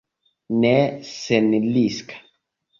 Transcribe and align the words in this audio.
Ne 0.63 0.71
senriska! 1.11 2.15